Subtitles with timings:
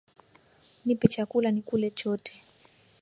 [0.85, 2.41] Nipe chakula nikule chote